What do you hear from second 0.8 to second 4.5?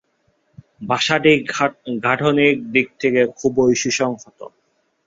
ভাষাটি গাঠনিক দিক থেকে খুবই সুসংহত।